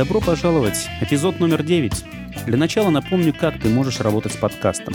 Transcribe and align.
Добро 0.00 0.18
пожаловать! 0.22 0.88
Эпизод 1.02 1.40
номер 1.40 1.62
9. 1.62 1.92
Для 2.46 2.56
начала 2.56 2.88
напомню, 2.88 3.34
как 3.38 3.60
ты 3.60 3.68
можешь 3.68 4.00
работать 4.00 4.32
с 4.32 4.36
подкастом. 4.36 4.94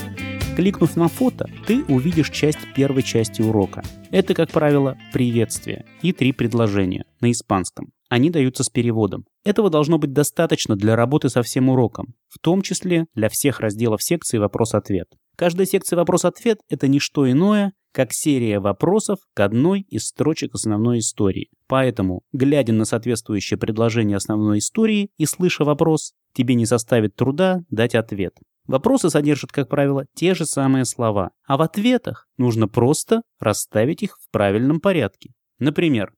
Кликнув 0.55 0.95
на 0.95 1.09
фото, 1.09 1.47
ты 1.67 1.83
увидишь 1.83 2.31
часть 2.31 2.73
первой 2.73 3.03
части 3.03 3.43
урока. 3.43 3.83
Это, 4.09 4.33
как 4.33 4.49
правило, 4.49 4.97
приветствие 5.13 5.85
и 6.01 6.11
три 6.11 6.31
предложения 6.31 7.05
на 7.21 7.31
испанском. 7.31 7.91
Они 8.09 8.31
даются 8.31 8.63
с 8.63 8.69
переводом. 8.71 9.25
Этого 9.43 9.69
должно 9.69 9.99
быть 9.99 10.11
достаточно 10.11 10.75
для 10.75 10.95
работы 10.95 11.29
со 11.29 11.43
всем 11.43 11.69
уроком, 11.69 12.15
в 12.27 12.39
том 12.39 12.63
числе 12.63 13.05
для 13.13 13.29
всех 13.29 13.59
разделов 13.59 14.01
секции 14.01 14.39
«Вопрос-ответ». 14.39 15.07
Каждая 15.37 15.67
секция 15.67 15.97
«Вопрос-ответ»— 15.97 16.57
это 16.67 16.87
не 16.87 16.99
что 16.99 17.29
иное, 17.29 17.73
как 17.95 18.11
серия 18.11 18.59
вопросов 18.59 19.19
к 19.33 19.39
одной 19.39 19.79
из 19.79 20.07
строчек 20.07 20.53
основной 20.53 20.99
истории. 20.99 21.49
Поэтому, 21.65 22.23
глядя 22.33 22.73
на 22.73 22.83
соответствующее 22.83 23.57
предложение 23.57 24.17
основной 24.17 24.57
истории 24.57 25.11
и 25.17 25.25
слыша 25.25 25.63
вопрос, 25.63 26.11
тебе 26.33 26.55
не 26.55 26.65
составит 26.65 27.15
труда 27.15 27.61
дать 27.69 27.95
ответ. 27.95 28.35
Вопросы 28.67 29.09
содержат, 29.09 29.53
как 29.53 29.69
правило, 29.69 30.07
те 30.13 30.35
же 30.35 30.45
самые 30.45 30.83
слова, 30.83 31.31
а 31.47 31.55
в 31.55 31.61
ответах 31.61 32.27
нужно 32.35 32.67
просто 32.67 33.21
расставить 33.39 34.03
их 34.03 34.17
в 34.19 34.29
правильном 34.29 34.81
порядке. 34.81 35.31
Например, 35.59 36.11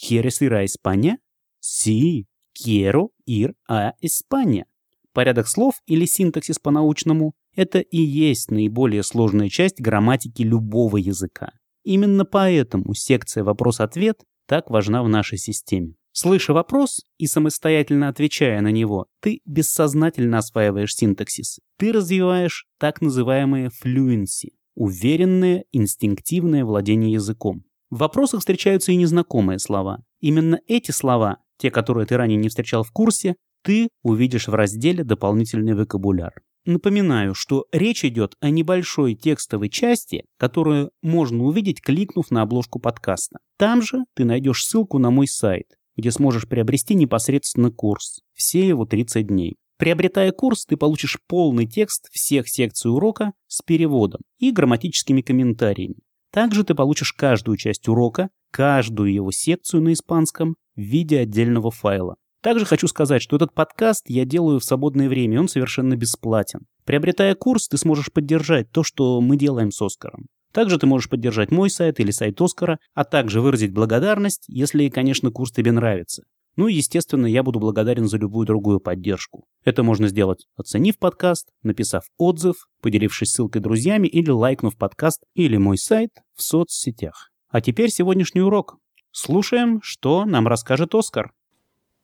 «Quieres 0.00 0.40
ir 0.40 0.52
a 0.52 0.64
España?» 0.64 1.16
«Sí, 1.60 2.26
quiero 2.54 3.08
ir 3.28 3.54
a 3.68 3.94
España». 4.00 4.66
Порядок 5.12 5.48
слов 5.48 5.74
или 5.86 6.04
синтаксис 6.04 6.60
по-научному– 6.60 7.34
это 7.56 7.80
и 7.80 7.98
есть 7.98 8.50
наиболее 8.50 9.02
сложная 9.02 9.48
часть 9.48 9.80
грамматики 9.80 10.42
любого 10.42 10.96
языка. 10.96 11.52
Именно 11.84 12.24
поэтому 12.24 12.94
секция 12.94 13.44
«Вопрос-ответ» 13.44 14.20
так 14.46 14.70
важна 14.70 15.02
в 15.02 15.08
нашей 15.08 15.38
системе. 15.38 15.94
Слыша 16.12 16.52
вопрос 16.52 17.02
и 17.18 17.26
самостоятельно 17.26 18.06
отвечая 18.06 18.60
на 18.60 18.70
него, 18.70 19.06
ты 19.20 19.40
бессознательно 19.44 20.38
осваиваешь 20.38 20.94
синтаксис. 20.94 21.58
Ты 21.76 21.92
развиваешь 21.92 22.66
так 22.78 23.00
называемые 23.00 23.68
fluency– 23.68 24.50
уверенное, 24.76 25.64
инстинктивное 25.72 26.64
владение 26.64 27.10
языком. 27.10 27.64
В 27.90 27.98
вопросах 27.98 28.40
встречаются 28.40 28.92
и 28.92 28.96
незнакомые 28.96 29.58
слова. 29.58 30.04
Именно 30.20 30.60
эти 30.68 30.92
слова, 30.92 31.38
те, 31.58 31.72
которые 31.72 32.06
ты 32.06 32.16
ранее 32.16 32.38
не 32.38 32.48
встречал 32.48 32.84
в 32.84 32.92
курсе, 32.92 33.34
ты 33.64 33.88
увидишь 34.02 34.46
в 34.46 34.54
разделе 34.54 35.02
«Дополнительный 35.02 35.74
вокабуляр». 35.74 36.32
Напоминаю, 36.66 37.34
что 37.34 37.66
речь 37.72 38.04
идет 38.06 38.36
о 38.40 38.48
небольшой 38.48 39.14
текстовой 39.14 39.68
части, 39.68 40.24
которую 40.38 40.92
можно 41.02 41.44
увидеть, 41.44 41.82
кликнув 41.82 42.30
на 42.30 42.40
обложку 42.40 42.78
подкаста. 42.78 43.38
Там 43.58 43.82
же 43.82 44.04
ты 44.14 44.24
найдешь 44.24 44.64
ссылку 44.64 44.98
на 44.98 45.10
мой 45.10 45.26
сайт, 45.26 45.66
где 45.96 46.10
сможешь 46.10 46.48
приобрести 46.48 46.94
непосредственно 46.94 47.70
курс. 47.70 48.22
Все 48.32 48.66
его 48.66 48.86
30 48.86 49.26
дней. 49.26 49.56
Приобретая 49.76 50.32
курс, 50.32 50.64
ты 50.64 50.78
получишь 50.78 51.18
полный 51.26 51.66
текст 51.66 52.08
всех 52.12 52.48
секций 52.48 52.90
урока 52.90 53.32
с 53.46 53.60
переводом 53.60 54.22
и 54.38 54.50
грамматическими 54.50 55.20
комментариями. 55.20 55.96
Также 56.32 56.64
ты 56.64 56.74
получишь 56.74 57.12
каждую 57.12 57.58
часть 57.58 57.88
урока, 57.88 58.30
каждую 58.50 59.12
его 59.12 59.30
секцию 59.32 59.82
на 59.82 59.92
испанском 59.92 60.56
в 60.76 60.80
виде 60.80 61.18
отдельного 61.18 61.70
файла. 61.70 62.16
Также 62.44 62.66
хочу 62.66 62.88
сказать, 62.88 63.22
что 63.22 63.36
этот 63.36 63.54
подкаст 63.54 64.04
я 64.06 64.26
делаю 64.26 64.60
в 64.60 64.64
свободное 64.64 65.08
время, 65.08 65.40
он 65.40 65.48
совершенно 65.48 65.96
бесплатен. 65.96 66.66
Приобретая 66.84 67.34
курс, 67.34 67.68
ты 67.68 67.78
сможешь 67.78 68.12
поддержать 68.12 68.70
то, 68.70 68.82
что 68.82 69.22
мы 69.22 69.38
делаем 69.38 69.70
с 69.70 69.80
Оскаром. 69.80 70.26
Также 70.52 70.78
ты 70.78 70.86
можешь 70.86 71.08
поддержать 71.08 71.50
мой 71.50 71.70
сайт 71.70 72.00
или 72.00 72.10
сайт 72.10 72.38
Оскара, 72.42 72.78
а 72.92 73.04
также 73.04 73.40
выразить 73.40 73.72
благодарность, 73.72 74.44
если, 74.46 74.90
конечно, 74.90 75.30
курс 75.30 75.52
тебе 75.52 75.72
нравится. 75.72 76.24
Ну 76.56 76.68
и, 76.68 76.74
естественно, 76.74 77.24
я 77.24 77.42
буду 77.42 77.60
благодарен 77.60 78.08
за 78.08 78.18
любую 78.18 78.46
другую 78.46 78.78
поддержку. 78.78 79.46
Это 79.64 79.82
можно 79.82 80.08
сделать, 80.08 80.44
оценив 80.54 80.98
подкаст, 80.98 81.48
написав 81.62 82.04
отзыв, 82.18 82.56
поделившись 82.82 83.30
ссылкой 83.30 83.62
друзьями 83.62 84.06
или 84.06 84.28
лайкнув 84.28 84.76
подкаст 84.76 85.22
или 85.34 85.56
мой 85.56 85.78
сайт 85.78 86.10
в 86.36 86.42
соцсетях. 86.42 87.30
А 87.48 87.62
теперь 87.62 87.88
сегодняшний 87.88 88.42
урок. 88.42 88.76
Слушаем, 89.12 89.80
что 89.82 90.26
нам 90.26 90.46
расскажет 90.46 90.94
Оскар. 90.94 91.32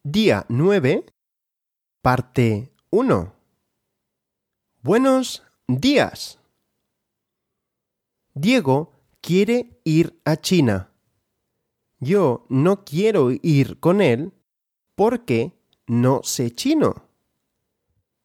Día 0.04 0.46
9, 0.50 1.06
parte 2.02 2.72
1. 2.92 3.34
Buenos 4.82 5.44
días. 5.68 6.40
Diego 8.34 8.92
quiere 9.22 9.80
ir 9.84 10.20
a 10.26 10.36
China. 10.36 10.92
Yo 12.00 12.46
no 12.50 12.84
quiero 12.84 13.32
ir 13.32 13.80
con 13.80 14.02
él 14.02 14.34
porque 14.96 15.54
no 15.88 16.22
sé 16.24 16.52
chino. 16.52 17.08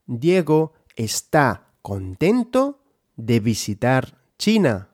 Diego 0.06 0.74
está 0.96 1.72
contento 1.82 2.82
de 3.16 3.40
visitar 3.40 4.18
China. 4.38 4.88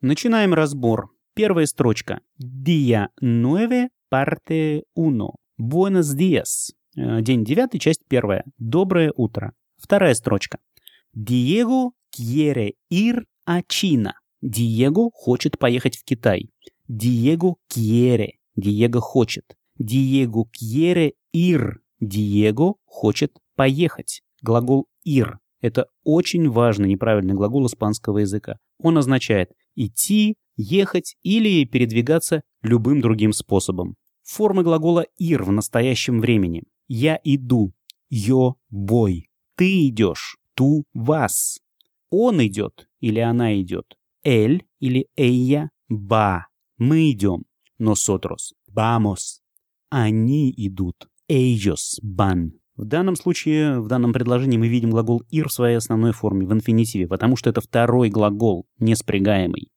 Начинаем 0.00 0.52
разбор. 0.54 1.10
Первая 1.34 1.66
строчка. 1.66 2.22
Día 2.36 3.12
9, 3.20 3.90
parte 4.08 4.84
1. 4.94 5.34
Buenos 5.57 6.13
días. 6.15 6.73
Э, 6.97 7.21
день 7.21 7.45
девятый, 7.45 7.79
часть 7.79 8.01
первая. 8.09 8.43
Доброе 8.57 9.13
утро. 9.15 9.53
Вторая 9.77 10.13
строчка. 10.13 10.59
Диего 11.13 11.91
quiere 12.13 12.73
ir 12.91 13.23
a 13.45 13.61
China. 13.61 14.11
Диего 14.41 15.09
хочет 15.13 15.57
поехать 15.57 15.95
в 15.95 16.03
Китай. 16.03 16.49
Диего 16.89 17.55
quiere. 17.73 18.31
Диего 18.57 18.99
хочет. 18.99 19.55
Диего 19.79 20.45
quiere 20.51 21.13
ir. 21.33 21.75
Диего 22.01 22.75
хочет 22.83 23.37
поехать. 23.55 24.23
Глагол 24.41 24.87
ir. 25.07 25.37
Это 25.61 25.87
очень 26.03 26.49
важный 26.49 26.89
неправильный 26.89 27.33
глагол 27.33 27.65
испанского 27.67 28.17
языка. 28.17 28.57
Он 28.79 28.97
означает 28.97 29.51
идти, 29.73 30.35
ехать 30.57 31.15
или 31.23 31.63
передвигаться 31.63 32.41
любым 32.61 32.99
другим 32.99 33.31
способом. 33.31 33.95
Формы 34.25 34.63
глагола 34.63 35.05
«ир» 35.19 35.43
в 35.43 35.51
настоящем 35.51 36.19
времени. 36.19 36.63
Я 36.87 37.19
иду. 37.23 37.73
Yo 38.11 38.55
бой. 38.71 39.29
Ты 39.55 39.87
идешь. 39.87 40.37
Ту 40.55 40.83
вас. 40.93 41.59
Он 42.09 42.43
идет 42.43 42.89
или 42.99 43.19
она 43.19 43.59
идет. 43.61 43.95
Эль 44.23 44.65
или 44.79 45.07
ella 45.15 45.67
ба. 45.89 46.47
Мы 46.79 47.11
идем. 47.11 47.43
Nosotros. 47.79 48.53
Vamos. 48.73 49.41
Они 49.91 50.51
идут. 50.57 51.07
Ellos 51.29 51.99
van. 52.03 52.49
В 52.75 52.85
данном 52.85 53.15
случае, 53.15 53.79
в 53.79 53.87
данном 53.87 54.11
предложении 54.11 54.57
мы 54.57 54.67
видим 54.67 54.89
глагол 54.89 55.21
«ир» 55.29 55.49
в 55.49 55.53
своей 55.53 55.77
основной 55.77 56.13
форме, 56.13 56.47
в 56.47 56.51
инфинитиве, 56.51 57.07
потому 57.07 57.37
что 57.37 57.49
это 57.49 57.61
второй 57.61 58.09
глагол, 58.09 58.65
неспрягаемый. 58.79 59.69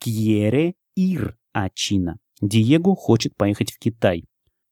Quiere 0.00 0.74
ir 0.96 1.34
a 1.54 1.68
China. 1.74 2.18
Диего 2.40 2.94
хочет 2.94 3.36
поехать 3.36 3.72
в 3.72 3.78
Китай. 3.78 4.24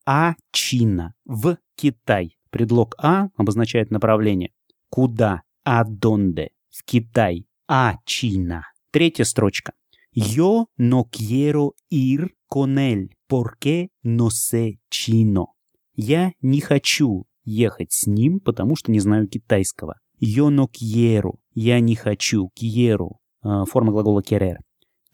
А 0.06 0.34
Чина. 0.52 1.14
В 1.24 1.58
Китай. 1.76 2.36
Предлог 2.50 2.94
А 2.98 3.28
обозначает 3.36 3.90
направление. 3.90 4.52
Куда? 4.88 5.42
А 5.64 5.84
донде. 5.84 6.50
В 6.70 6.84
Китай. 6.84 7.46
А 7.68 7.96
Чина. 8.04 8.64
Третья 8.92 9.24
строчка. 9.24 9.72
Yo 10.14 10.66
no 10.78 11.04
quiero 11.10 11.74
ir 11.90 12.36
con 12.48 12.78
él 12.78 13.10
porque 13.28 13.88
no 14.02 14.30
sé 14.30 14.78
chino. 14.90 15.48
Я 15.94 16.32
не 16.40 16.60
хочу 16.60 17.26
ехать 17.44 17.92
с 17.92 18.06
ним, 18.06 18.40
потому 18.40 18.76
что 18.76 18.90
не 18.90 19.00
знаю 19.00 19.28
китайского. 19.28 19.96
Yo 20.18 20.48
no 20.48 20.68
quiero. 20.68 21.34
Я 21.54 21.80
не 21.80 21.96
хочу. 21.96 22.50
Quiero. 22.58 23.16
Форма 23.42 23.92
глагола 23.92 24.22
querer. 24.22 24.56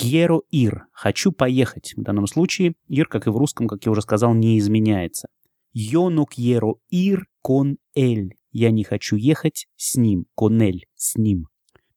Quiero 0.03 0.43
ir. 0.51 0.81
Хочу 0.93 1.31
поехать. 1.31 1.95
В 1.97 2.03
данном 2.03 2.27
случае 2.27 2.75
ir, 2.89 3.05
как 3.05 3.29
и 3.29 3.31
в 3.31 3.37
русском, 3.37 3.69
как 3.69 3.85
я 3.85 3.93
уже 3.93 4.03
сказал, 4.03 4.35
не 4.35 4.59
изменяется. 4.59 5.29
Yo 5.73 6.11
no 6.11 6.25
quiero 6.27 6.81
ir 6.93 7.21
con 7.41 7.77
él. 7.97 8.31
Я 8.51 8.73
не 8.73 8.83
хочу 8.83 9.15
ехать 9.15 9.69
с 9.77 9.97
ним. 9.97 10.27
Con 10.37 10.59
él. 10.61 10.81
С 10.97 11.17
ним. 11.17 11.47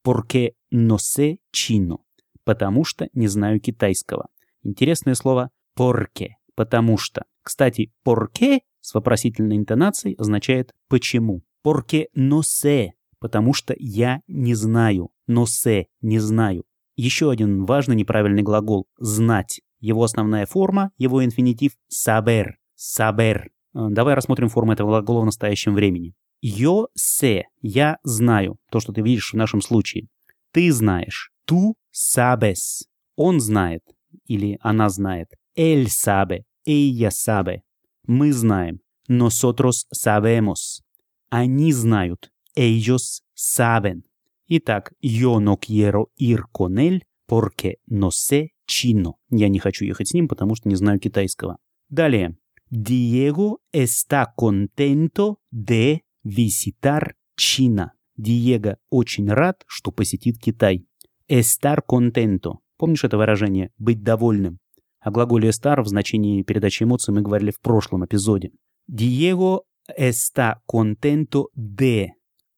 No 0.05 0.97
sé 0.97 1.37
chino. 1.51 1.97
Потому 2.43 2.83
что 2.83 3.09
не 3.13 3.27
знаю 3.27 3.59
китайского. 3.59 4.27
Интересное 4.63 5.15
слово 5.15 5.49
porque. 5.75 6.35
Потому 6.53 6.97
что. 6.97 7.25
Кстати, 7.41 7.91
porque 8.03 8.59
с 8.81 8.93
вопросительной 8.93 9.57
интонацией 9.57 10.15
означает 10.15 10.73
почему. 10.87 11.41
No 11.65 12.41
sé. 12.43 12.91
Потому 13.19 13.53
что 13.53 13.73
я 13.79 14.21
не 14.27 14.53
знаю. 14.53 15.09
Sé. 15.27 15.85
Не 16.01 16.19
знаю. 16.19 16.65
Еще 16.95 17.29
один 17.29 17.65
важный 17.65 17.95
неправильный 17.95 18.43
глагол 18.43 18.87
«знать». 18.97 19.61
Его 19.79 20.03
основная 20.03 20.45
форма, 20.45 20.91
его 20.97 21.23
инфинитив 21.23 21.73
«saber». 21.91 22.53
«Saber». 22.77 23.43
Э, 23.73 23.87
давай 23.89 24.15
рассмотрим 24.15 24.49
форму 24.49 24.73
этого 24.73 24.89
глагола 24.89 25.21
в 25.21 25.25
настоящем 25.25 25.73
времени. 25.73 26.13
«Yo 26.43 26.85
sé»– 26.97 27.43
«я 27.61 27.97
знаю», 28.03 28.57
то, 28.71 28.79
что 28.79 28.93
ты 28.93 29.01
видишь 29.01 29.33
в 29.33 29.37
нашем 29.37 29.61
случае. 29.61 30.07
«Ты 30.51 30.71
знаешь». 30.71 31.31
«Tú 31.49 31.73
sabes»– 31.93 32.85
«он 33.15 33.39
знает» 33.39 33.81
или 34.25 34.57
«она 34.61 34.89
знает». 34.89 35.29
«Él 35.57 35.85
sabe»– 35.85 36.43
«ella 36.67 37.09
sabe». 37.09 37.59
«Мы 38.07 38.33
знаем». 38.33 38.79
Nosotros 39.07 39.85
sabemos. 39.93 40.81
Они 41.29 41.71
знают. 41.71 42.31
Ellos 42.55 43.21
saben. 43.35 44.03
Итак, 44.47 44.93
yo 45.01 45.39
no 45.39 45.57
quiero 45.57 46.11
ir 46.15 46.41
con 46.51 46.77
él 46.77 47.03
porque 47.25 47.77
no 47.87 48.11
sé 48.11 48.51
chino. 48.67 49.15
Я 49.29 49.49
не 49.49 49.59
хочу 49.59 49.85
ехать 49.85 50.09
с 50.09 50.13
ним, 50.13 50.27
потому 50.27 50.55
что 50.55 50.69
не 50.69 50.75
знаю 50.75 50.99
китайского. 50.99 51.57
Далее. 51.89 52.37
Diego 52.71 53.59
está 53.71 54.33
contento 54.35 55.37
de 55.51 56.01
visitar 56.23 57.13
China. 57.39 57.91
Диего 58.17 58.77
очень 58.89 59.29
рад, 59.29 59.63
что 59.67 59.91
посетит 59.91 60.39
Китай. 60.39 60.85
Estar 61.27 61.79
contento. 61.87 62.59
Помнишь 62.77 63.03
это 63.03 63.17
выражение? 63.17 63.71
Быть 63.77 64.03
довольным. 64.03 64.59
О 64.99 65.11
глаголе 65.11 65.49
estar 65.49 65.81
в 65.81 65.87
значении 65.87 66.43
передачи 66.43 66.83
эмоций 66.83 67.13
мы 67.13 67.21
говорили 67.21 67.51
в 67.51 67.59
прошлом 67.61 68.05
эпизоде. 68.05 68.51
Diego 68.89 69.61
está 69.97 70.61
contento 70.67 71.49
de. 71.55 72.09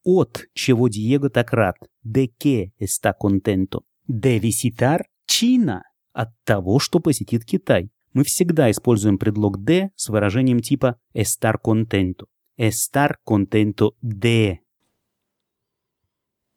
От 0.10 0.46
чего 0.54 0.88
Диего 0.88 1.30
так 1.30 1.52
рад. 1.52 1.76
De 2.02 2.34
qué 2.40 2.72
está 2.80 3.14
contento. 3.14 3.84
De 4.08 4.40
visitar 4.40 5.02
China. 5.30 5.82
От 6.14 6.30
того, 6.46 6.80
что 6.80 7.02
посетит 7.02 7.44
Китай. 7.44 7.92
Мы 8.14 8.24
всегда 8.24 8.72
используем 8.72 9.18
предлог 9.18 9.62
de 9.66 9.90
с 9.98 10.08
выражением 10.08 10.62
типа 10.62 10.98
estar 11.14 11.60
contento. 11.62 12.30
Estar 12.56 13.18
contento 13.26 13.98
de. 14.02 14.62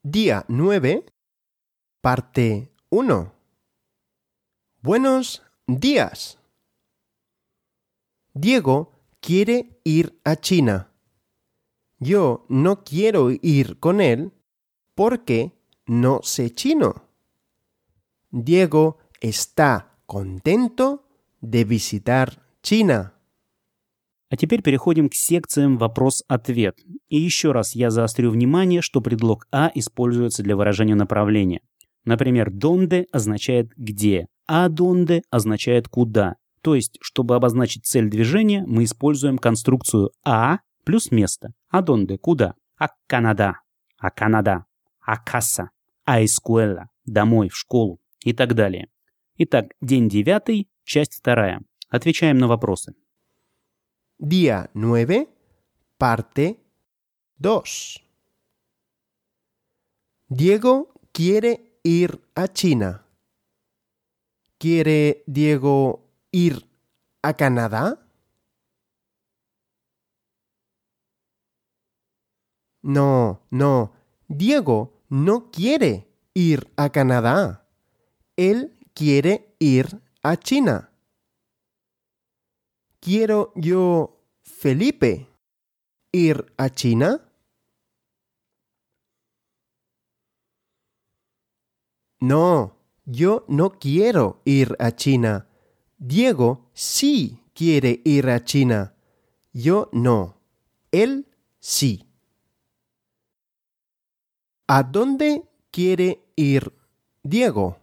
Día 0.01 0.45
9, 0.47 1.03
parte 1.99 2.71
1. 2.89 3.33
Buenos 4.81 5.43
días. 5.67 6.39
Diego 8.33 8.93
quiere 9.19 9.81
ir 9.83 10.17
a 10.23 10.37
China. 10.37 10.90
Yo 12.01 12.45
no 12.49 12.83
quiero 12.83 13.29
ir 13.29 13.77
con 13.77 14.01
él 14.01 14.31
porque 14.95 15.51
no 15.85 16.21
sé 16.23 16.49
chino. 16.49 16.95
Diego 18.31 18.97
está 19.21 19.99
contento 20.07 21.05
de 21.41 21.63
visitar 21.63 22.41
China. 22.63 23.13
А 24.31 24.35
теперь 24.35 24.63
переходим 24.63 25.09
к 25.09 25.13
секциям 25.13 25.77
вопрос-ответ. 25.77 26.75
И 27.09 27.19
еще 27.19 27.51
раз 27.51 27.75
я 27.75 27.91
заострю 27.91 28.31
внимание, 28.31 28.81
что 28.81 29.01
предлог 29.01 29.45
«а» 29.51 29.69
используется 29.75 30.41
для 30.41 30.55
выражения 30.55 30.95
направления. 30.95 31.61
Например, 32.03 32.49
«донде» 32.49 33.05
означает 33.11 33.73
«где», 33.77 34.27
а 34.47 34.69
«донде» 34.69 35.21
означает 35.29 35.87
«куда». 35.87 36.37
То 36.61 36.73
есть, 36.73 36.97
чтобы 37.01 37.35
обозначить 37.35 37.85
цель 37.85 38.09
движения, 38.09 38.63
мы 38.65 38.85
используем 38.85 39.37
конструкцию 39.37 40.09
«а» 40.25 40.61
плюс 40.83 41.11
место. 41.11 41.53
А 41.69 41.81
донде? 41.81 42.17
Куда? 42.17 42.55
А 42.77 42.89
Канада. 43.07 43.59
А 43.97 44.09
Канада. 44.09 44.65
А 45.01 45.17
касса. 45.17 45.71
А 46.05 46.23
эскуэла. 46.23 46.89
Домой, 47.05 47.49
в 47.49 47.55
школу. 47.55 47.99
И 48.23 48.33
так 48.33 48.53
далее. 48.53 48.89
Итак, 49.37 49.73
день 49.81 50.09
девятый, 50.09 50.69
часть 50.83 51.15
вторая. 51.15 51.61
Отвечаем 51.89 52.37
на 52.37 52.47
вопросы. 52.47 52.93
Día 54.19 54.69
9, 54.75 55.27
parte 55.97 56.57
2. 57.39 57.63
Diego 60.29 60.93
quiere 61.11 61.79
ir 61.83 62.21
a 62.35 62.47
China. 62.47 63.05
¿Quiere 64.57 65.23
Diego 65.25 66.07
ir 66.31 66.67
a 67.23 67.33
Canadá? 67.33 68.00
No, 72.81 73.41
no. 73.49 73.93
Diego 74.27 75.03
no 75.09 75.51
quiere 75.51 76.07
ir 76.33 76.71
a 76.77 76.89
Canadá. 76.89 77.67
Él 78.35 78.77
quiere 78.93 79.55
ir 79.59 80.01
a 80.23 80.37
China. 80.37 80.91
¿Quiero 82.99 83.51
yo, 83.55 84.21
Felipe, 84.41 85.27
ir 86.11 86.53
a 86.57 86.69
China? 86.69 87.27
No, 92.19 92.77
yo 93.05 93.45
no 93.47 93.79
quiero 93.79 94.41
ir 94.45 94.75
a 94.79 94.91
China. 94.91 95.47
Diego 95.97 96.69
sí 96.73 97.43
quiere 97.55 98.01
ir 98.05 98.29
a 98.29 98.43
China. 98.43 98.93
Yo 99.51 99.89
no. 99.91 100.37
Él 100.91 101.27
sí. 101.59 102.10
¿A 104.73 104.83
dónde 104.83 105.43
quiere 105.69 106.23
ir 106.37 106.71
Diego? 107.23 107.77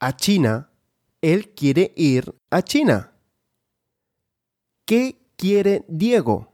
A 0.00 0.16
China. 0.16 0.70
Él 1.20 1.52
quiere 1.52 1.92
ir 1.94 2.34
a 2.48 2.62
China. 2.62 3.12
¿Qué 4.86 5.18
quiere 5.36 5.84
Diego? 5.88 6.50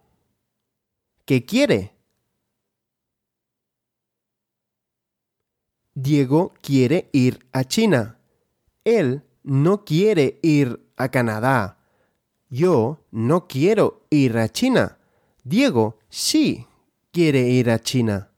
¿Qué 1.26 1.44
quiere? 1.44 1.94
Diego 5.94 6.54
quiere 6.60 7.08
ir 7.12 7.46
a 7.52 7.62
China. 7.62 8.18
Él 8.82 9.22
no 9.44 9.84
quiere 9.84 10.40
ir 10.42 10.92
a 10.96 11.08
Canadá. 11.08 11.78
Yo 12.50 13.06
no 13.12 13.46
quiero 13.46 14.08
ir 14.10 14.36
a 14.38 14.48
China. 14.48 14.98
Diego 15.44 15.98
sí 16.08 16.66
quiere 17.10 17.48
ir 17.50 17.70
a 17.70 17.78
China. 17.78 18.28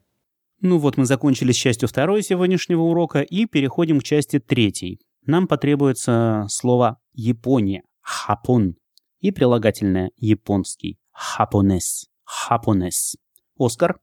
Ну 0.61 0.79
вот 0.79 0.97
мы 0.97 1.05
закончили 1.05 1.51
с 1.51 1.55
частью 1.55 1.87
второй 1.87 2.23
сегодняшнего 2.23 2.81
урока 2.81 3.21
и 3.21 3.45
переходим 3.45 3.99
к 3.99 4.03
части 4.03 4.39
третьей. 4.39 4.99
Нам 5.25 5.47
потребуется 5.47 6.45
слово 6.49 6.99
«Япония»– 7.13 7.83
«хапон» 8.01 8.75
и 9.19 9.31
прилагательное 9.31 10.11
«японский»– 10.17 10.97
«хапонес». 11.11 12.07
«Хапонес». 12.23 13.17
Оскар? 13.59 13.99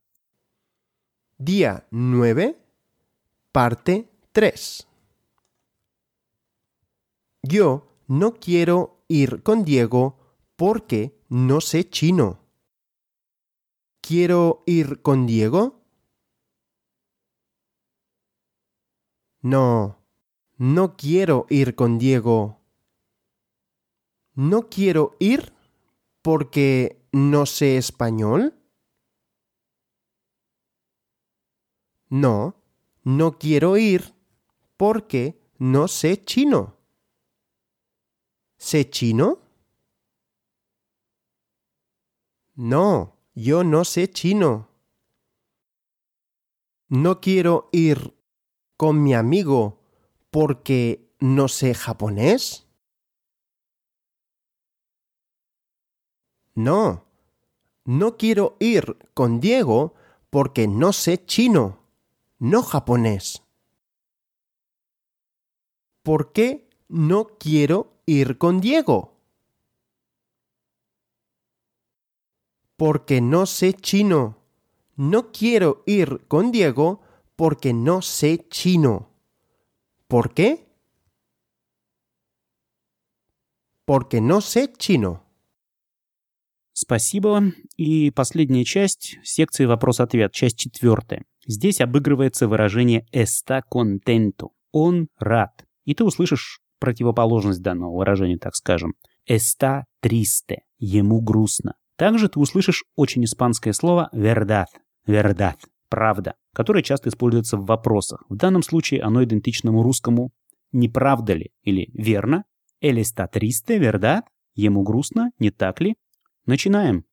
Día 1.38 1.85
9, 1.90 2.56
parte 3.50 4.09
3. 4.32 4.87
Yo 7.42 7.88
no 8.06 8.35
quiero 8.35 9.04
ir 9.09 9.42
con 9.42 9.64
Diego 9.64 10.16
porque 10.56 11.18
no 11.28 11.61
sé 11.61 11.90
chino. 11.90 12.41
¿Quiero 14.12 14.62
ir 14.66 15.00
con 15.00 15.25
Diego? 15.25 15.81
No, 19.40 20.04
no 20.59 20.97
quiero 20.99 21.47
ir 21.49 21.75
con 21.75 21.99
Diego. 21.99 22.61
¿No 24.35 24.69
quiero 24.69 25.16
ir 25.19 25.54
porque 26.21 27.09
no 27.11 27.47
sé 27.47 27.78
español? 27.78 28.54
No, 32.11 32.54
no 33.04 33.38
quiero 33.38 33.78
ir 33.78 34.12
porque 34.76 35.40
no 35.57 35.88
sé 35.88 36.23
chino. 36.23 36.76
¿Sé 38.59 38.90
chino? 38.90 39.38
No, 42.57 43.22
yo 43.35 43.65
no 43.65 43.85
sé 43.85 44.11
chino. 44.11 44.69
No 46.89 47.21
quiero 47.21 47.69
ir 47.73 48.15
con 48.77 49.03
mi 49.03 49.15
amigo 49.15 49.81
porque 50.31 51.15
no 51.21 51.49
sé 51.49 51.75
japonés. 51.75 52.67
No, 56.55 57.07
no 57.85 58.17
quiero 58.19 58.57
ir 58.61 58.99
con 59.15 59.41
Diego 59.41 59.95
porque 60.29 60.69
no 60.69 60.93
sé 60.93 61.25
chino, 61.25 61.79
no 62.39 62.62
japonés. 62.62 63.43
¿Por 66.03 66.33
qué 66.33 66.69
no 66.89 67.39
quiero 67.39 68.03
ir 68.05 68.37
con 68.37 68.61
Diego? 68.61 69.12
Porque 72.83 73.21
no 73.21 73.47
sé 73.47 73.75
chino. 73.75 74.37
No 74.97 75.31
quiero 75.31 75.85
ir 75.87 76.27
con 76.27 76.51
Diego 76.51 77.01
porque 77.37 77.73
no 77.73 78.03
sé 78.03 78.45
chino. 78.51 79.09
¿Por 80.09 80.35
qué? 80.35 80.67
Porque 83.85 84.21
no 84.21 84.41
sé 84.41 84.73
chino. 84.77 85.23
Спасибо. 86.73 87.53
И 87.77 88.11
последняя 88.11 88.65
часть 88.65 89.17
секции 89.23 89.65
вопрос-ответ, 89.65 90.33
часть 90.33 90.59
четвертая. 90.59 91.23
Здесь 91.47 91.81
обыгрывается 91.81 92.49
выражение 92.49 93.07
«está 93.12 93.62
contento». 93.62 94.49
Он 94.73 95.07
рад. 95.21 95.65
И 95.85 95.95
ты 95.95 96.03
услышишь 96.03 96.59
противоположность 96.81 97.62
данного 97.62 97.97
выражения, 97.97 98.39
так 98.39 98.57
скажем. 98.57 98.95
está 99.25 99.85
triste. 100.01 100.62
Ему 100.81 101.21
грустно. 101.21 101.75
Также 102.02 102.28
ты 102.28 102.40
услышишь 102.40 102.82
очень 102.97 103.25
испанское 103.25 103.73
слово 103.73 104.11
verdad. 104.12 104.66
Verdad. 105.06 105.54
Правда. 105.88 106.35
Которое 106.52 106.82
часто 106.82 107.09
используется 107.11 107.56
в 107.56 107.64
вопросах. 107.64 108.25
В 108.28 108.35
данном 108.35 108.64
случае 108.64 109.02
оно 109.02 109.23
идентичному 109.23 109.85
русскому 109.85 110.32
«не 110.73 110.88
правда 110.88 111.35
ли?» 111.35 111.52
или 111.62 111.92
«верно?» 111.94 112.42
«Él 112.82 113.00
está 113.00 113.28
triste, 113.32 113.78
verdad?» 113.78 114.23
Ему 114.56 114.82
грустно, 114.82 115.30
не 115.38 115.52
так 115.52 115.80
ли? 115.80 115.94
Начинаем. 116.44 117.04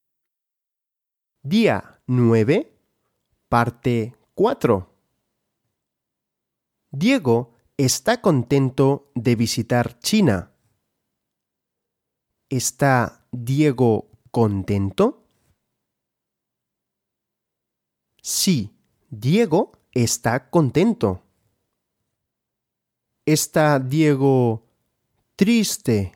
Día 1.44 2.00
9, 2.08 2.68
parte 3.48 4.16
4. 4.36 4.88
Diego 6.92 7.54
está 7.78 8.20
contento 8.20 9.12
de 9.14 9.36
visitar 9.36 10.00
China. 10.00 10.52
¿Está 12.50 13.24
Diego 13.32 14.09
contento? 14.32 15.24
Sí, 18.22 18.76
Diego 19.10 19.72
está 19.92 20.50
contento. 20.50 21.24
¿Está 23.26 23.80
Diego 23.80 24.66
triste? 25.36 26.14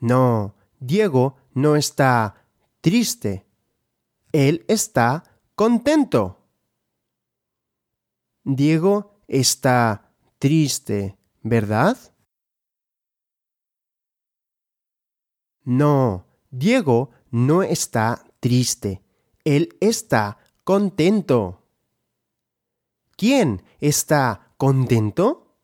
No, 0.00 0.54
Diego 0.80 1.36
no 1.54 1.76
está 1.76 2.46
triste. 2.80 3.46
Él 4.32 4.64
está 4.68 5.40
contento. 5.54 6.44
Diego 8.44 9.22
está 9.28 10.12
triste, 10.38 11.16
¿verdad? 11.42 11.96
No, 15.64 16.26
Diego 16.50 17.10
no 17.30 17.62
está 17.62 18.24
triste. 18.38 19.02
Él 19.44 19.76
está 19.80 20.38
contento. 20.62 21.62
¿Quién 23.16 23.62
está 23.80 24.52
contento? 24.56 25.56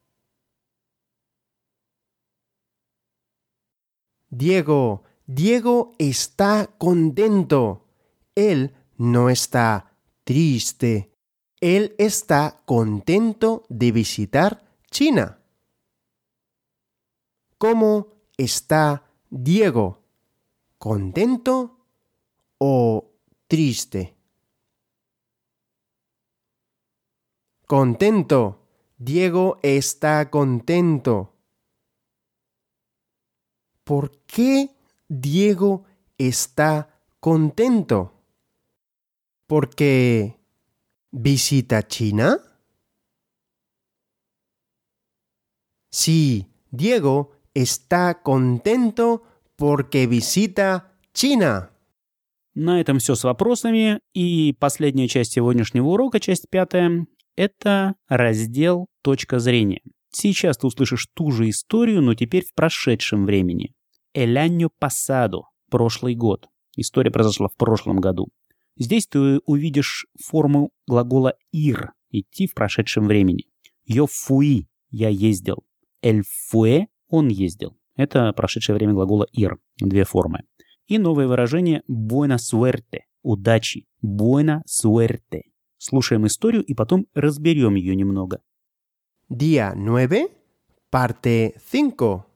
Diego, 4.30 5.02
Diego 5.26 5.92
está 5.98 6.70
contento. 6.78 7.86
Él 8.34 8.74
no 8.96 9.28
está 9.28 9.96
triste. 10.24 11.12
Él 11.60 11.94
está 11.98 12.62
contento 12.64 13.64
de 13.68 13.92
visitar 13.92 14.64
China. 14.90 15.40
¿Cómo 17.58 18.14
está 18.38 19.09
Diego? 19.30 20.02
¿Contento 20.78 21.86
o 22.58 23.12
triste? 23.46 24.16
Contento. 27.66 28.66
Diego 28.98 29.58
está 29.62 30.28
contento. 30.28 31.32
¿Por 33.84 34.10
qué 34.26 34.74
Diego 35.08 35.84
está 36.18 37.00
contento? 37.20 38.12
Porque 39.46 40.38
visita 41.10 41.86
China. 41.86 42.38
Sí, 45.90 46.46
Diego 46.70 47.39
está 47.62 48.14
contento 48.22 49.22
porque 49.56 50.06
visita 50.06 50.92
China. 51.12 51.70
На 52.54 52.80
этом 52.80 52.98
все 52.98 53.14
с 53.14 53.24
вопросами. 53.24 54.00
И 54.12 54.54
последняя 54.58 55.08
часть 55.08 55.32
сегодняшнего 55.32 55.88
урока, 55.88 56.20
часть 56.20 56.48
пятая, 56.50 57.06
это 57.36 57.94
раздел 58.08 58.86
«Точка 59.02 59.38
зрения». 59.38 59.80
Сейчас 60.12 60.58
ты 60.58 60.66
услышишь 60.66 61.06
ту 61.14 61.30
же 61.30 61.48
историю, 61.48 62.02
но 62.02 62.14
теперь 62.14 62.44
в 62.44 62.52
прошедшем 62.54 63.26
времени. 63.26 63.72
El 64.14 64.36
año 64.36 64.68
прошлый 65.70 66.14
год. 66.16 66.48
История 66.76 67.12
произошла 67.12 67.48
в 67.48 67.56
прошлом 67.56 68.00
году. 68.00 68.28
Здесь 68.76 69.06
ты 69.06 69.38
увидишь 69.44 70.06
форму 70.20 70.70
глагола 70.86 71.34
ir, 71.54 71.90
идти 72.10 72.46
в 72.46 72.54
прошедшем 72.54 73.06
времени. 73.06 73.44
Yo 73.88 74.06
fui, 74.06 74.66
я 74.90 75.08
ездил. 75.08 75.64
El 76.02 76.22
fue, 76.22 76.86
он 77.10 77.28
ездил. 77.28 77.76
Это 77.96 78.32
прошедшее 78.32 78.76
время 78.76 78.94
глагола 78.94 79.26
ir, 79.36 79.56
две 79.78 80.04
формы. 80.04 80.44
И 80.86 80.98
новое 80.98 81.26
выражение 81.26 81.82
buena 81.86 82.38
suerte, 82.38 83.00
удачи. 83.22 83.86
Buena 84.02 84.62
suerte. 84.66 85.42
Слушаем 85.76 86.26
историю 86.26 86.64
и 86.64 86.74
потом 86.74 87.06
разберем 87.14 87.74
ее 87.74 87.94
немного. 87.94 88.40
Día 89.28 89.74
9, 89.76 90.28
parte 90.90 91.54
5. 91.70 92.26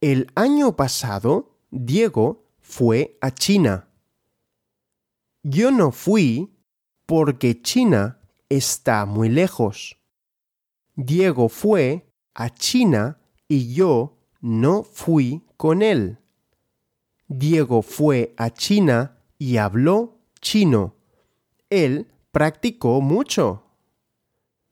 El 0.00 0.30
año 0.34 0.76
pasado, 0.76 1.58
Diego 1.70 2.44
fue 2.60 3.16
a 3.20 3.30
China. 3.30 3.88
Yo 5.42 5.70
no 5.70 5.90
fui 5.90 6.54
porque 7.06 7.60
China 7.62 8.20
está 8.48 9.06
muy 9.06 9.28
lejos. 9.28 9.96
Diego 10.94 11.48
fue 11.48 12.07
a 12.37 12.49
China 12.49 13.19
y 13.47 13.73
yo 13.73 14.17
no 14.41 14.83
fui 14.83 15.43
con 15.57 15.81
él. 15.81 16.17
Diego 17.27 17.81
fue 17.81 18.33
a 18.37 18.49
China 18.49 19.17
y 19.37 19.57
habló 19.57 20.19
chino. 20.41 20.95
Él 21.69 22.07
practicó 22.31 23.01
mucho. 23.01 23.63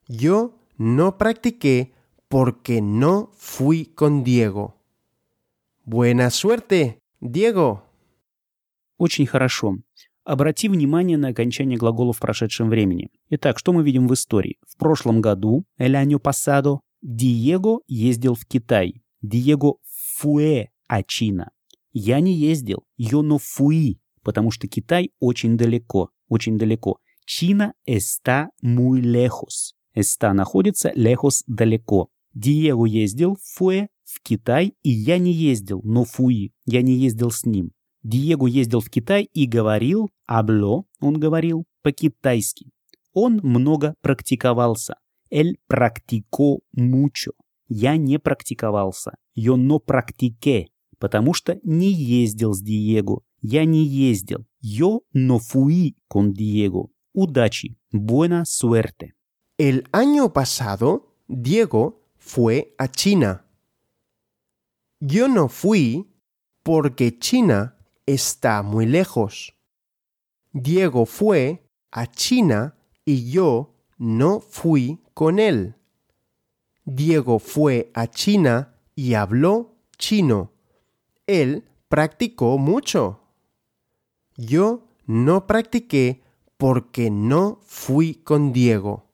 Yo 0.07 0.59
no 0.77 1.17
practiqué 1.17 1.93
porque 2.27 2.81
no 2.81 3.31
fui 3.35 3.85
con 3.85 4.23
Diego. 4.23 4.75
Buena 5.85 6.29
suerte, 6.29 6.99
Диего. 7.19 7.83
Очень 8.97 9.25
хорошо. 9.25 9.77
Обрати 10.23 10.69
внимание 10.69 11.17
на 11.17 11.29
окончание 11.29 11.77
глагола 11.77 12.13
в 12.13 12.19
прошедшем 12.19 12.69
времени. 12.69 13.09
Итак, 13.29 13.57
что 13.57 13.73
мы 13.73 13.83
видим 13.83 14.07
в 14.07 14.13
истории? 14.13 14.57
В 14.67 14.77
прошлом 14.77 15.21
году, 15.21 15.63
el 15.79 15.95
año 15.95 16.19
pasado, 16.19 16.81
Диего 17.08 17.82
ездил 17.86 18.34
в 18.34 18.44
Китай. 18.46 19.00
Диего 19.22 19.76
a 20.88 21.02
China. 21.02 21.50
Я 21.92 22.18
не 22.18 22.34
ездил. 22.34 22.82
No 22.98 23.38
fui, 23.38 24.00
потому 24.24 24.50
что 24.50 24.66
Китай 24.66 25.12
очень 25.20 25.56
далеко. 25.56 26.10
Очень 26.28 26.58
далеко. 26.58 26.98
China 27.24 27.74
está 27.86 28.48
muy 28.60 29.00
lejos. 29.00 29.74
Está 29.94 30.32
находится 30.32 30.90
lejos 30.96 31.44
далеко. 31.46 32.08
Диего 32.34 32.86
ездил, 32.86 33.36
fue 33.56 33.86
в 34.02 34.20
Китай, 34.24 34.74
и 34.82 34.90
я 34.90 35.18
не 35.18 35.32
ездил, 35.32 35.82
но 35.84 36.04
фуи, 36.04 36.52
я 36.64 36.82
не 36.82 36.94
ездил 36.94 37.30
с 37.30 37.44
ним. 37.44 37.70
Диего 38.02 38.48
ездил 38.48 38.80
в 38.80 38.90
Китай 38.90 39.28
и 39.32 39.46
говорил, 39.46 40.10
абло, 40.26 40.86
он 41.00 41.20
говорил, 41.20 41.66
по-китайски. 41.82 42.72
Он 43.12 43.38
много 43.44 43.94
практиковался. 44.00 44.96
Эль 45.29 45.57
практико 45.67 46.59
мучо. 46.73 47.31
Я 47.67 47.97
не 47.97 48.19
практиковался. 48.19 49.15
Yo 49.35 49.55
no 49.55 49.79
practiqué, 49.79 50.67
потому 50.99 51.33
что 51.33 51.59
не 51.63 51.91
ездил 51.91 52.53
с 52.53 52.61
Диего. 52.61 53.21
Я 53.41 53.65
не 53.65 53.85
ездил. 53.85 54.45
Yo 54.61 55.01
no 55.13 55.39
fui 55.39 55.95
con 56.07 56.33
Diego. 56.33 56.91
Удачи. 57.13 57.77
Buena 57.91 58.45
suerte. 58.45 59.13
El 59.57 59.87
año 59.91 60.31
pasado, 60.33 61.15
Diego 61.27 62.01
fue 62.17 62.75
a 62.77 62.87
China. 62.87 63.45
Yo 64.99 65.27
no 65.27 65.47
fui 65.47 66.13
porque 66.63 67.17
China 67.17 67.75
está 68.05 68.61
muy 68.61 68.85
lejos. 68.85 69.55
Diego 70.53 71.05
fue 71.05 71.67
a 71.91 72.07
China 72.07 72.75
y 73.05 73.31
yo 73.31 73.74
no 73.97 74.39
fui 74.39 74.99
con 75.13 75.39
él. 75.39 75.75
Diego 76.85 77.39
fue 77.39 77.91
a 77.93 78.07
China 78.07 78.75
y 78.95 79.13
habló 79.13 79.75
chino. 79.97 80.51
Él 81.27 81.63
practicó 81.87 82.57
mucho. 82.57 83.21
Yo 84.35 84.87
no 85.05 85.45
practiqué 85.45 86.23
porque 86.57 87.09
no 87.11 87.59
fui 87.63 88.15
con 88.15 88.53
Diego. 88.53 89.05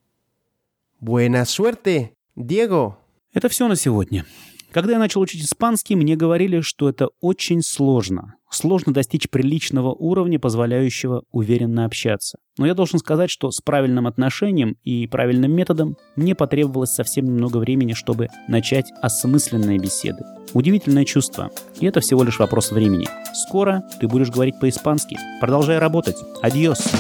Buena 0.99 1.45
suerte, 1.45 2.13
Diego. 2.35 2.97
Это 3.33 3.49
все 3.49 3.67
на 3.67 3.75
сегодня. 3.75 4.25
Когда 4.72 4.94
я 4.94 4.98
начал 4.98 5.20
учить 5.20 5.44
испанский, 5.44 5.96
мне 5.96 6.16
говорили, 6.16 6.62
что 6.62 6.88
это 6.88 7.08
очень 7.20 7.60
сложно. 7.60 8.36
Сложно 8.50 8.92
достичь 8.94 9.28
приличного 9.28 9.92
уровня, 9.92 10.38
позволяющего 10.38 11.24
уверенно 11.30 11.84
общаться. 11.84 12.38
Но 12.56 12.66
я 12.66 12.74
должен 12.74 12.98
сказать, 12.98 13.30
что 13.30 13.50
с 13.50 13.60
правильным 13.60 14.06
отношением 14.06 14.76
и 14.82 15.06
правильным 15.06 15.52
методом 15.52 15.96
мне 16.16 16.34
потребовалось 16.34 16.94
совсем 16.94 17.26
немного 17.26 17.58
времени, 17.58 17.92
чтобы 17.92 18.28
начать 18.48 18.90
осмысленные 19.02 19.78
беседы. 19.78 20.24
Удивительное 20.54 21.04
чувство. 21.04 21.50
И 21.78 21.86
это 21.86 22.00
всего 22.00 22.24
лишь 22.24 22.38
вопрос 22.38 22.72
времени. 22.72 23.08
Скоро 23.46 23.82
ты 24.00 24.08
будешь 24.08 24.30
говорить 24.30 24.58
по-испански. 24.58 25.18
Продолжай 25.40 25.78
работать. 25.78 26.16
Адьос. 26.40 26.90